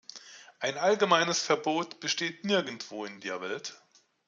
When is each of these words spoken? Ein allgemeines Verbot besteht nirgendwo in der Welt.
Ein 0.57 0.79
allgemeines 0.79 1.43
Verbot 1.43 1.99
besteht 1.99 2.43
nirgendwo 2.43 3.05
in 3.05 3.19
der 3.21 3.39
Welt. 3.39 3.79